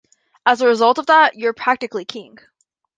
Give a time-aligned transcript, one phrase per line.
[0.47, 2.39] As a result of that you are practically King.